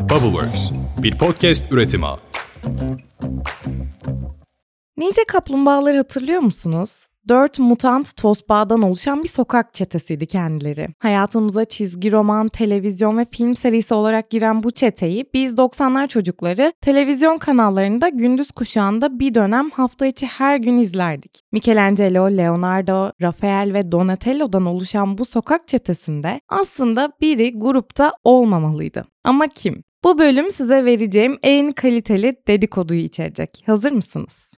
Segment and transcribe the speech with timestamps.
[0.00, 0.70] Bubbleworks,
[1.02, 2.06] bir podcast üretimi.
[4.96, 7.06] Ninja kaplumbağaları hatırlıyor musunuz?
[7.28, 10.88] Dört mutant tosbağadan oluşan bir sokak çetesiydi kendileri.
[10.98, 17.38] Hayatımıza çizgi roman, televizyon ve film serisi olarak giren bu çeteyi biz 90'lar çocukları televizyon
[17.38, 21.42] kanallarında gündüz kuşağında bir dönem hafta içi her gün izlerdik.
[21.52, 29.04] Michelangelo, Leonardo, Rafael ve Donatello'dan oluşan bu sokak çetesinde aslında biri grupta olmamalıydı.
[29.24, 29.82] Ama kim?
[30.04, 33.62] Bu bölüm size vereceğim en kaliteli dedikoduyu içerecek.
[33.66, 34.48] Hazır mısınız?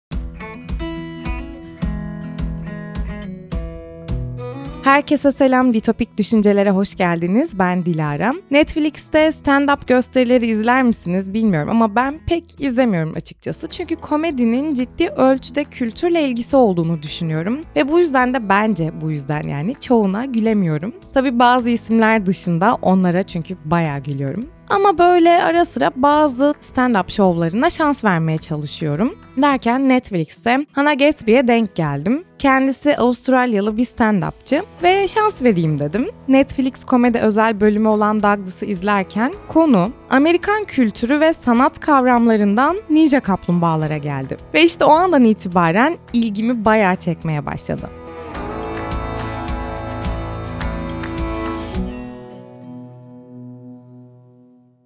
[4.85, 7.59] Herkese selam, Ditopik Düşüncelere hoş geldiniz.
[7.59, 8.35] Ben Dilara.
[8.51, 13.69] Netflix'te stand-up gösterileri izler misiniz bilmiyorum ama ben pek izlemiyorum açıkçası.
[13.69, 17.61] Çünkü komedinin ciddi ölçüde kültürle ilgisi olduğunu düşünüyorum.
[17.77, 20.95] Ve bu yüzden de bence bu yüzden yani çoğuna gülemiyorum.
[21.15, 24.49] Tabi bazı isimler dışında onlara çünkü bayağı gülüyorum.
[24.73, 29.15] Ama böyle ara sıra bazı stand-up şovlarına şans vermeye çalışıyorum.
[29.37, 32.25] Derken Netflix'te Hannah Gatsby'ye denk geldim.
[32.39, 36.09] Kendisi Avustralyalı bir stand-upçı ve şans vereyim dedim.
[36.29, 43.97] Netflix komedi özel bölümü olan Douglas'ı izlerken konu Amerikan kültürü ve sanat kavramlarından ninja kaplumbağalara
[43.97, 44.37] geldi.
[44.55, 48.02] Ve işte o andan itibaren ilgimi bayağı çekmeye başladı.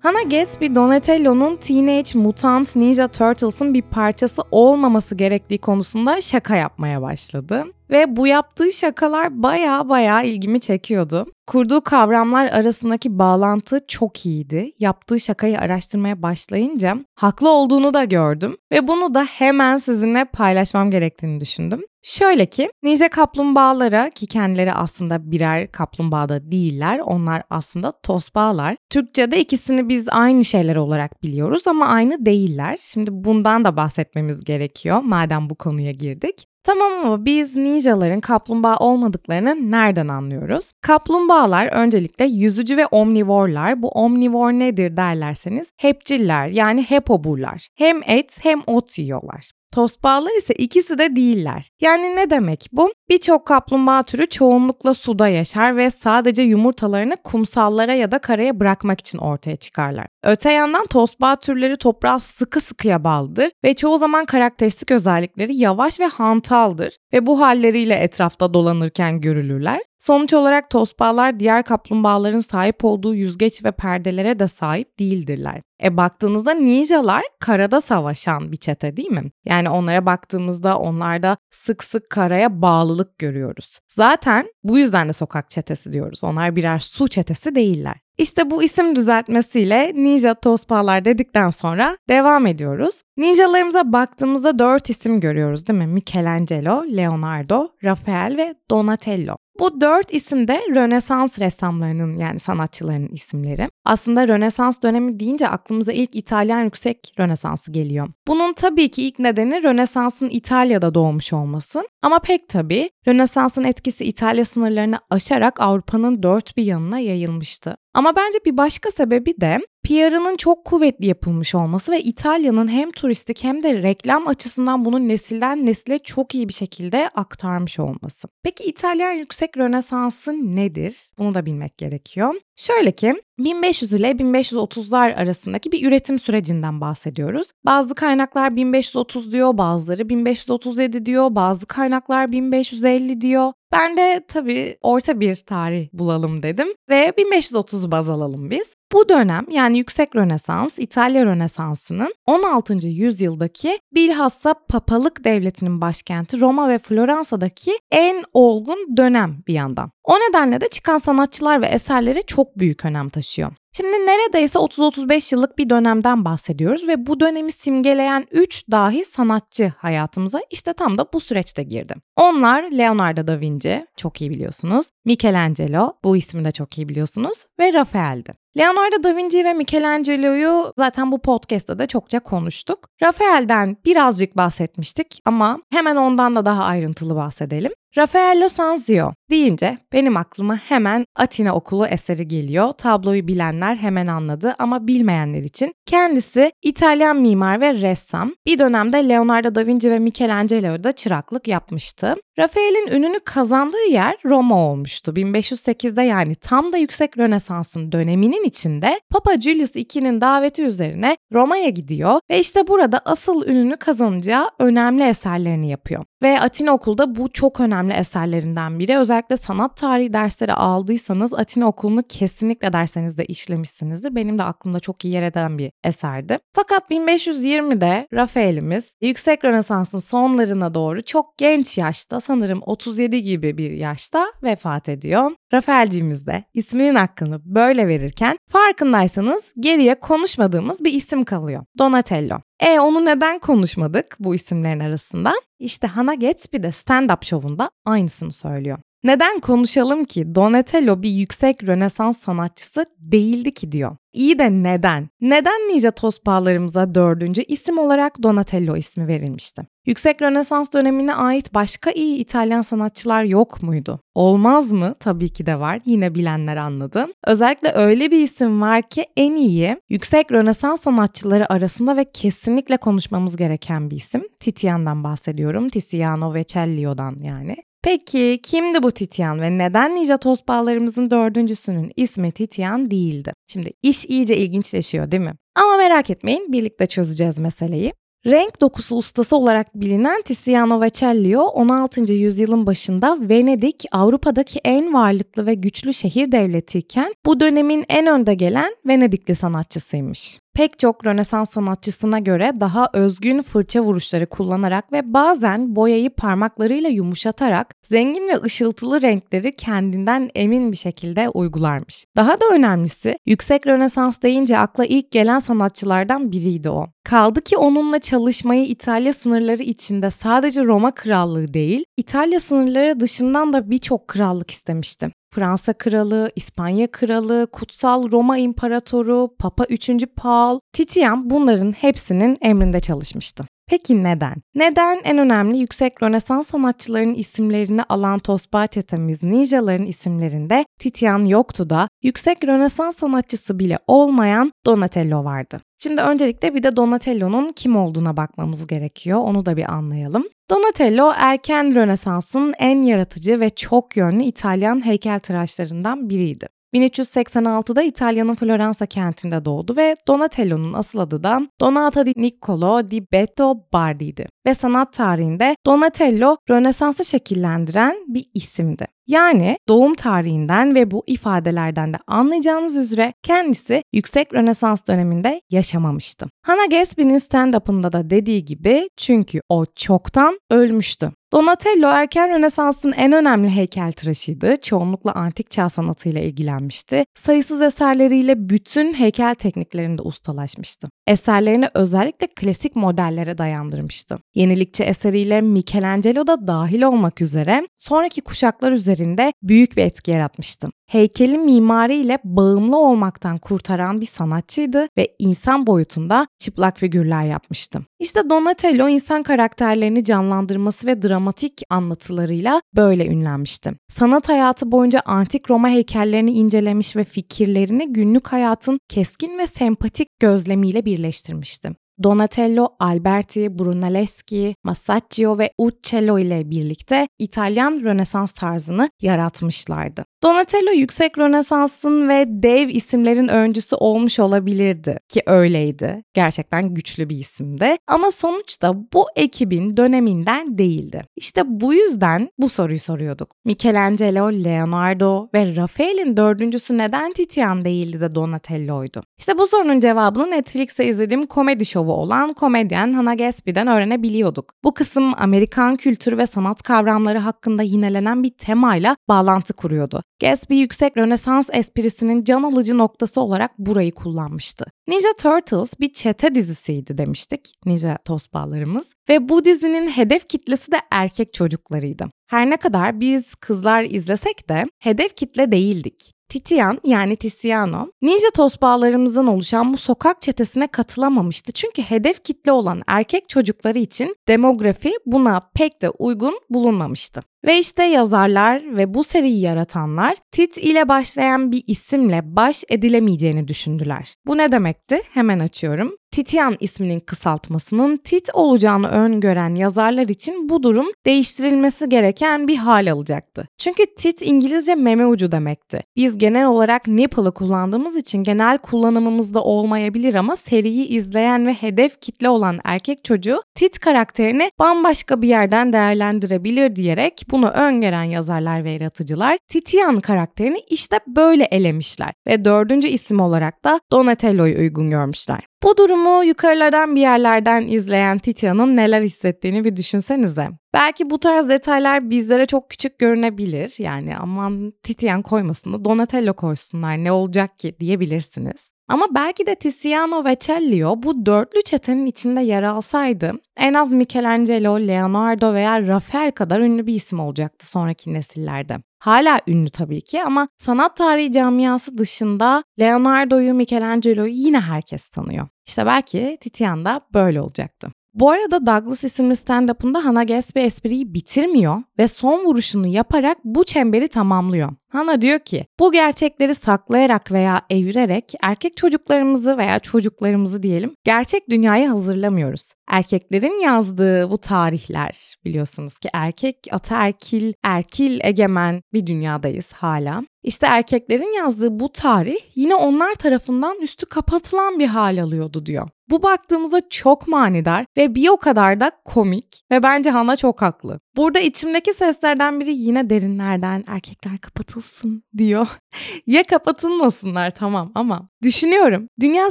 [0.06, 7.64] Hannah Gatsby, Donatello'nun Teenage Mutant Ninja Turtles'ın bir parçası olmaması gerektiği konusunda şaka yapmaya başladı.
[7.90, 11.26] Ve bu yaptığı şakalar baya baya ilgimi çekiyordu.
[11.46, 14.72] Kurduğu kavramlar arasındaki bağlantı çok iyiydi.
[14.78, 21.40] Yaptığı şakayı araştırmaya başlayınca haklı olduğunu da gördüm ve bunu da hemen sizinle paylaşmam gerektiğini
[21.40, 21.82] düşündüm.
[22.02, 26.98] Şöyle ki ninja kaplumbağalara ki kendileri aslında birer kaplumbağa da değiller.
[26.98, 28.76] Onlar aslında tosbağalar.
[28.90, 32.78] Türkçe'de ikisini biz aynı şeyler olarak biliyoruz ama aynı değiller.
[32.80, 36.46] Şimdi bundan da bahsetmemiz gerekiyor madem bu konuya girdik.
[36.66, 40.72] Tamam ama biz ninjaların kaplumbağa olmadıklarını nereden anlıyoruz?
[40.80, 43.82] Kaplumbağalar öncelikle yüzücü ve omnivorlar.
[43.82, 47.68] Bu omnivor nedir derlerseniz hepciller yani hepoburlar.
[47.74, 49.52] Hem et hem ot yiyorlar.
[49.72, 51.68] Tosbağalar ise ikisi de değiller.
[51.80, 52.92] Yani ne demek bu?
[53.08, 59.18] Birçok kaplumbağa türü çoğunlukla suda yaşar ve sadece yumurtalarını kumsallara ya da karaya bırakmak için
[59.18, 60.06] ortaya çıkarlar.
[60.24, 66.06] Öte yandan tosbağ türleri toprağa sıkı sıkıya bağlıdır ve çoğu zaman karakteristik özellikleri yavaş ve
[66.06, 69.80] hantaldır ve bu halleriyle etrafta dolanırken görülürler.
[70.06, 75.62] Sonuç olarak tosbağalar diğer kaplumbağaların sahip olduğu yüzgeç ve perdelere de sahip değildirler.
[75.84, 79.30] E baktığınızda ninjalar karada savaşan bir çete değil mi?
[79.44, 83.78] Yani onlara baktığımızda onlarda sık sık karaya bağlılık görüyoruz.
[83.88, 86.24] Zaten bu yüzden de sokak çetesi diyoruz.
[86.24, 87.96] Onlar birer su çetesi değiller.
[88.18, 93.02] İşte bu isim düzeltmesiyle Ninja Tosbağalar dedikten sonra devam ediyoruz.
[93.16, 95.86] Ninjalarımıza baktığımızda dört isim görüyoruz değil mi?
[95.86, 99.36] Michelangelo, Leonardo, Rafael ve Donatello.
[99.60, 103.68] Bu dört isim de Rönesans ressamlarının yani sanatçılarının isimleri.
[103.84, 108.08] Aslında Rönesans dönemi deyince aklımıza ilk İtalyan yüksek Rönesansı geliyor.
[108.26, 111.82] Bunun tabii ki ilk nedeni Rönesans'ın İtalya'da doğmuş olması.
[112.02, 117.76] Ama pek tabii Rönesans'ın etkisi İtalya sınırlarını aşarak Avrupa'nın dört bir yanına yayılmıştı.
[117.96, 123.44] Ama bence bir başka sebebi de PR'ının çok kuvvetli yapılmış olması ve İtalya'nın hem turistik
[123.44, 128.28] hem de reklam açısından bunu nesilden nesile çok iyi bir şekilde aktarmış olması.
[128.42, 131.10] Peki İtalyan yüksek Rönesansı nedir?
[131.18, 132.34] Bunu da bilmek gerekiyor.
[132.56, 137.50] Şöyle ki 1500 ile 1530'lar arasındaki bir üretim sürecinden bahsediyoruz.
[137.64, 143.52] Bazı kaynaklar 1530 diyor, bazıları 1537 diyor, bazı kaynaklar 1550 diyor.
[143.72, 148.74] Ben de tabii orta bir tarih bulalım dedim ve 1530 baz alalım biz.
[148.92, 152.88] Bu dönem yani Yüksek Rönesans, İtalya Rönesansı'nın 16.
[152.88, 159.90] yüzyıldaki bilhassa papalık devletinin başkenti Roma ve Floransa'daki en olgun dönem bir yandan.
[160.04, 163.52] O nedenle de çıkan sanatçılar ve eserleri çok büyük önem taşıyor.
[163.76, 170.40] Şimdi neredeyse 30-35 yıllık bir dönemden bahsediyoruz ve bu dönemi simgeleyen 3 dahi sanatçı hayatımıza
[170.50, 171.94] işte tam da bu süreçte girdi.
[172.16, 177.72] Onlar Leonardo da Vinci, çok iyi biliyorsunuz, Michelangelo, bu ismi de çok iyi biliyorsunuz ve
[177.72, 178.45] Rafael'di.
[178.58, 182.78] Leonardo da Vinci ve Michelangelo'yu zaten bu podcast'ta da çokça konuştuk.
[183.02, 187.72] Rafael'den birazcık bahsetmiştik ama hemen ondan da daha ayrıntılı bahsedelim.
[187.98, 192.72] Raffaello Sanzio deyince benim aklıma hemen Atina Okulu eseri geliyor.
[192.72, 198.32] Tabloyu bilenler hemen anladı ama bilmeyenler için kendisi İtalyan mimar ve ressam.
[198.46, 202.14] Bir dönemde Leonardo da Vinci ve Michelangelo'da çıraklık yapmıştı.
[202.38, 205.12] Rafael'in ününü kazandığı yer Roma olmuştu.
[205.12, 212.20] 1508'de yani tam da yüksek Rönesans'ın döneminin içinde Papa Julius II'nin daveti üzerine Roma'ya gidiyor
[212.30, 216.04] ve işte burada asıl ününü kazanacağı önemli eserlerini yapıyor.
[216.22, 218.98] Ve Atina Okulu'da bu çok önemli eserlerinden biri.
[218.98, 224.14] Özellikle sanat tarihi dersleri aldıysanız Atina Okulu'nu kesinlikle derslerinizde işlemişsinizdir.
[224.14, 226.38] Benim de aklımda çok iyi yer eden bir eserdi.
[226.52, 234.26] Fakat 1520'de Rafael'imiz yüksek Rönesans'ın sonlarına doğru çok genç yaşta sanırım 37 gibi bir yaşta
[234.42, 235.30] vefat ediyor.
[235.52, 241.64] Rafael'cimiz de isminin hakkını böyle verirken farkındaysanız geriye konuşmadığımız bir isim kalıyor.
[241.78, 242.38] Donatello.
[242.60, 245.34] E onu neden konuşmadık bu isimlerin arasında?
[245.58, 248.78] İşte Hannah Gatsby de stand-up şovunda aynısını söylüyor.
[249.04, 253.96] Neden konuşalım ki Donatello bir yüksek Rönesans sanatçısı değildi ki diyor.
[254.12, 255.08] İyi de neden?
[255.20, 259.62] Neden Ninja Tospağlarımıza dördüncü isim olarak Donatello ismi verilmişti?
[259.86, 264.00] Yüksek Rönesans dönemine ait başka iyi İtalyan sanatçılar yok muydu?
[264.14, 264.94] Olmaz mı?
[265.00, 265.80] Tabii ki de var.
[265.84, 267.06] Yine bilenler anladı.
[267.26, 273.36] Özellikle öyle bir isim var ki en iyi yüksek Rönesans sanatçıları arasında ve kesinlikle konuşmamız
[273.36, 274.22] gereken bir isim.
[274.40, 275.68] Titian'dan bahsediyorum.
[275.68, 277.56] Tiziano ve Cellio'dan yani.
[277.86, 283.32] Peki kimdi bu Titian ve neden Ninja Toz Bağlarımızın dördüncüsünün ismi Titian değildi?
[283.46, 285.34] Şimdi iş iyice ilginçleşiyor değil mi?
[285.54, 287.92] Ama merak etmeyin birlikte çözeceğiz meseleyi.
[288.26, 292.12] Renk dokusu ustası olarak bilinen Tiziano Vecellio 16.
[292.12, 298.76] yüzyılın başında Venedik Avrupa'daki en varlıklı ve güçlü şehir devletiyken bu dönemin en önde gelen
[298.86, 306.10] Venedikli sanatçısıymış pek çok Rönesans sanatçısına göre daha özgün fırça vuruşları kullanarak ve bazen boyayı
[306.10, 312.04] parmaklarıyla yumuşatarak zengin ve ışıltılı renkleri kendinden emin bir şekilde uygularmış.
[312.16, 316.86] Daha da önemlisi yüksek Rönesans deyince akla ilk gelen sanatçılardan biriydi o.
[317.04, 323.70] Kaldı ki onunla çalışmayı İtalya sınırları içinde sadece Roma Krallığı değil, İtalya sınırları dışından da
[323.70, 325.10] birçok krallık istemişti.
[325.34, 329.90] Fransa Kralı, İspanya Kralı, Kutsal Roma İmparatoru, Papa 3.
[330.16, 333.44] Paul, Titian bunların hepsinin emrinde çalışmıştı.
[333.70, 334.34] Peki neden?
[334.54, 341.88] Neden en önemli yüksek Rönesans sanatçılarının isimlerini alan Tosba çetemiz ninjaların isimlerinde Titian yoktu da
[342.02, 345.60] yüksek Rönesans sanatçısı bile olmayan Donatello vardı?
[345.82, 349.18] Şimdi öncelikle bir de Donatello'nun kim olduğuna bakmamız gerekiyor.
[349.18, 350.24] Onu da bir anlayalım.
[350.50, 356.48] Donatello erken Rönesans'ın en yaratıcı ve çok yönlü İtalyan heykeltıraşlarından biriydi.
[356.76, 363.54] 1386'da İtalya'nın Floransa kentinde doğdu ve Donatello'nun asıl adı da Donato di Niccolo di Betto
[363.72, 364.26] Bardi'ydi.
[364.46, 368.86] Ve sanat tarihinde Donatello Rönesans'ı şekillendiren bir isimdi.
[369.06, 376.26] Yani doğum tarihinden ve bu ifadelerden de anlayacağınız üzere kendisi yüksek Rönesans döneminde yaşamamıştı.
[376.42, 381.12] Hannah Gatsby'nin stand-up'ında da dediği gibi çünkü o çoktan ölmüştü.
[381.36, 384.56] Donatello erken Rönesans'ın en önemli heykeltıraşıydı.
[384.62, 387.04] Çoğunlukla antik çağ sanatıyla ilgilenmişti.
[387.14, 390.88] Sayısız eserleriyle bütün heykel tekniklerinde ustalaşmıştı.
[391.06, 394.18] Eserlerini özellikle klasik modellere dayandırmıştı.
[394.34, 400.68] Yenilikçi eseriyle Michelangelo da dahil olmak üzere sonraki kuşaklar üzerinde büyük bir etki yaratmıştı.
[400.86, 407.80] Heykelin mimariyle bağımlı olmaktan kurtaran bir sanatçıydı ve insan boyutunda çıplak figürler yapmıştı.
[407.98, 413.72] İşte Donatello insan karakterlerini canlandırması ve dramatik anlatılarıyla böyle ünlenmişti.
[413.88, 420.84] Sanat hayatı boyunca antik Roma heykellerini incelemiş ve fikirlerini günlük hayatın keskin ve sempatik gözlemiyle
[420.84, 421.70] birleştirmişti.
[422.02, 430.04] Donatello, Alberti, Brunelleschi, Masaccio ve Uccello ile birlikte İtalyan Rönesans tarzını yaratmışlardı.
[430.26, 436.02] Donatello yüksek Rönesans'ın ve dev isimlerin öncüsü olmuş olabilirdi ki öyleydi.
[436.14, 441.02] Gerçekten güçlü bir isimdi ama sonuçta bu ekibin döneminden değildi.
[441.16, 443.30] İşte bu yüzden bu soruyu soruyorduk.
[443.44, 449.02] Michelangelo, Leonardo ve Rafael'in dördüncüsü neden Titian değildi de Donatello'ydu?
[449.18, 454.52] İşte bu sorunun cevabını Netflix'te izlediğim komedi şovu olan komedyen Hannah Gatsby'den öğrenebiliyorduk.
[454.64, 460.02] Bu kısım Amerikan kültürü ve sanat kavramları hakkında yinelenen bir temayla bağlantı kuruyordu.
[460.20, 464.64] Gatsby yüksek Rönesans esprisinin can alıcı noktası olarak burayı kullanmıştı.
[464.88, 471.34] Ninja Turtles bir çete dizisiydi demiştik Ninja Tosbağlarımız ve bu dizinin hedef kitlesi de erkek
[471.34, 472.06] çocuklarıydı.
[472.30, 476.12] Her ne kadar biz kızlar izlesek de hedef kitle değildik.
[476.28, 481.52] Titian yani Tiziano, ninja tosbağalarımızdan oluşan bu sokak çetesine katılamamıştı.
[481.52, 487.22] Çünkü hedef kitle olan erkek çocukları için demografi buna pek de uygun bulunmamıştı.
[487.46, 494.14] Ve işte yazarlar ve bu seriyi yaratanlar Tit ile başlayan bir isimle baş edilemeyeceğini düşündüler.
[494.26, 495.00] Bu ne demekti?
[495.12, 495.96] Hemen açıyorum.
[496.16, 503.48] Titian isminin kısaltmasının Tit olacağını öngören yazarlar için bu durum değiştirilmesi gereken bir hal alacaktı.
[503.58, 505.82] Çünkü Tit İngilizce meme ucu demekti.
[505.96, 512.28] Biz genel olarak nipple'ı kullandığımız için genel kullanımımızda olmayabilir ama seriyi izleyen ve hedef kitle
[512.28, 519.38] olan erkek çocuğu Tit karakterini bambaşka bir yerden değerlendirebilir diyerek bunu öngören yazarlar ve yaratıcılar
[519.48, 525.46] Titian karakterini işte böyle elemişler ve dördüncü isim olarak da Donatello'yu uygun görmüşler.
[525.62, 530.48] Bu durumu yukarılardan bir yerlerden izleyen Titian'ın neler hissettiğini bir düşünsenize.
[530.74, 533.74] Belki bu tarz detaylar bizlere çok küçük görünebilir.
[533.78, 538.75] Yani aman Titian koymasın da Donatello koysunlar ne olacak ki diyebilirsiniz.
[538.88, 544.80] Ama belki de Tiziano ve Cellio bu dörtlü çetenin içinde yer alsaydı en az Michelangelo,
[544.80, 548.76] Leonardo veya Rafael kadar ünlü bir isim olacaktı sonraki nesillerde.
[548.98, 555.48] Hala ünlü tabii ki ama sanat tarihi camiası dışında Leonardo'yu, Michelangelo'yu yine herkes tanıyor.
[555.66, 557.88] İşte belki Titian da böyle olacaktı.
[558.14, 564.08] Bu arada Douglas isimli stand-up'ında Hannah Gatsby espriyi bitirmiyor ve son vuruşunu yaparak bu çemberi
[564.08, 564.72] tamamlıyor.
[564.92, 571.90] Hannah diyor ki bu gerçekleri saklayarak veya evirerek erkek çocuklarımızı veya çocuklarımızı diyelim gerçek dünyaya
[571.90, 572.72] hazırlamıyoruz.
[572.90, 580.22] Erkeklerin yazdığı bu tarihler biliyorsunuz ki erkek ataerkil, erkil egemen bir dünyadayız hala.
[580.42, 585.88] İşte erkeklerin yazdığı bu tarih yine onlar tarafından üstü kapatılan bir hal alıyordu diyor.
[586.10, 591.00] Bu baktığımızda çok manidar ve bir o kadar da komik ve bence Hana çok haklı.
[591.16, 595.68] Burada içimdeki seslerden biri yine derinlerden erkekler kapatılsın diyor.
[596.26, 599.50] ya kapatılmasınlar tamam ama düşünüyorum dünya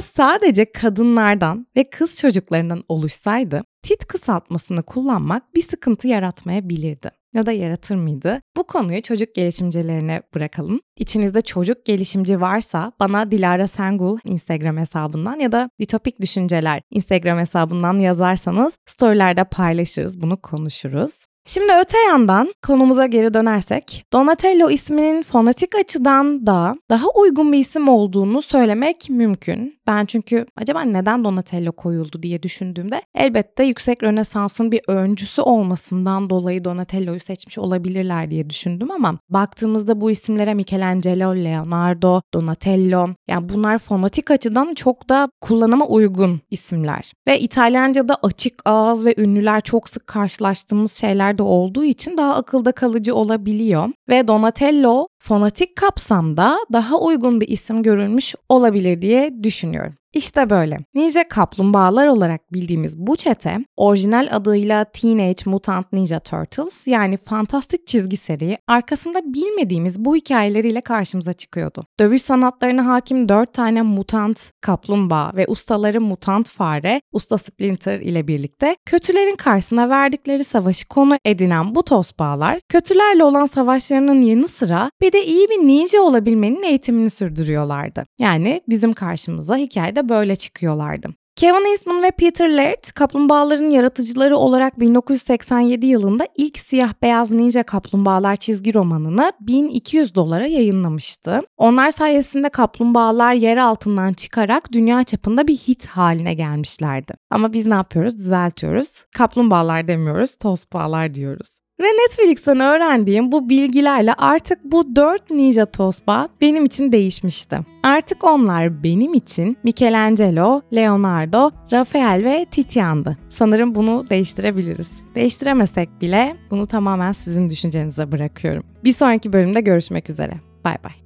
[0.00, 7.96] sadece kadınlardan ve kız çocuklarından oluşsaydı tit kısaltmasını kullanmak bir sıkıntı yaratmayabilirdi ya da yaratır
[7.96, 8.42] mıydı?
[8.56, 10.80] Bu konuyu çocuk gelişimcilerine bırakalım.
[10.98, 17.98] İçinizde çocuk gelişimci varsa bana Dilara Sengul Instagram hesabından ya da Ditopik Düşünceler Instagram hesabından
[17.98, 21.26] yazarsanız storylerde paylaşırız, bunu konuşuruz.
[21.48, 27.88] Şimdi öte yandan konumuza geri dönersek Donatello isminin fonetik açıdan da daha uygun bir isim
[27.88, 29.76] olduğunu söylemek mümkün.
[29.86, 36.64] Ben çünkü acaba neden Donatello koyuldu diye düşündüğümde elbette yüksek Rönesans'ın bir öncüsü olmasından dolayı
[36.64, 44.30] Donatello'yu seçmiş olabilirler diye düşündüm ama baktığımızda bu isimlere Michelangelo, Leonardo, Donatello yani bunlar fonetik
[44.30, 47.12] açıdan çok da kullanıma uygun isimler.
[47.28, 52.72] Ve İtalyanca'da açık ağız ve ünlüler çok sık karşılaştığımız şeyler yerde olduğu için daha akılda
[52.72, 53.88] kalıcı olabiliyor.
[54.08, 59.94] Ve Donatello fonetik kapsamda daha uygun bir isim görülmüş olabilir diye düşünüyorum.
[60.16, 60.78] İşte böyle.
[60.94, 68.16] Ninja kaplumbağalar olarak bildiğimiz bu çete orijinal adıyla Teenage Mutant Ninja Turtles yani fantastik çizgi
[68.16, 71.84] seri arkasında bilmediğimiz bu hikayeleriyle karşımıza çıkıyordu.
[72.00, 78.76] Dövüş sanatlarına hakim 4 tane mutant kaplumbağa ve ustaları mutant fare, usta Splinter ile birlikte
[78.86, 85.24] kötülerin karşısına verdikleri savaşı konu edinen bu tosbağalar kötülerle olan savaşlarının yanı sıra bir de
[85.24, 88.04] iyi bir ninja olabilmenin eğitimini sürdürüyorlardı.
[88.20, 91.08] Yani bizim karşımıza hikayede böyle çıkıyorlardı.
[91.36, 98.36] Kevin Eastman ve Peter Laird, kaplumbağaların yaratıcıları olarak 1987 yılında ilk siyah beyaz ninja kaplumbağalar
[98.36, 101.42] çizgi romanını 1200 dolara yayınlamıştı.
[101.56, 107.12] Onlar sayesinde kaplumbağalar yer altından çıkarak dünya çapında bir hit haline gelmişlerdi.
[107.30, 108.18] Ama biz ne yapıyoruz?
[108.18, 109.04] Düzeltiyoruz.
[109.16, 111.58] Kaplumbağalar demiyoruz, tosbağalar diyoruz.
[111.80, 117.58] Ve Netflix'ten öğrendiğim bu bilgilerle artık bu 4 Ninja Tosba benim için değişmişti.
[117.82, 123.16] Artık onlar benim için Michelangelo, Leonardo, Rafael ve Titian'dı.
[123.30, 124.92] Sanırım bunu değiştirebiliriz.
[125.14, 128.62] Değiştiremesek bile bunu tamamen sizin düşüncenize bırakıyorum.
[128.84, 130.32] Bir sonraki bölümde görüşmek üzere.
[130.64, 131.05] Bay bay.